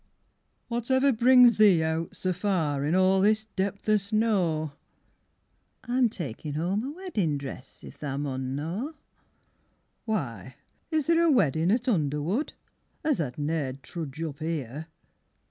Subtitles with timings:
[0.71, 4.71] VI Whativer brings thee out so far In a' this depth o' snow?
[5.83, 8.95] I'm takin' 'ome a weddin' dress If tha maun know.
[10.05, 10.55] Why,
[10.89, 12.53] is there a weddin' at Underwood,
[13.03, 14.87] As tha ne'd trudge up here?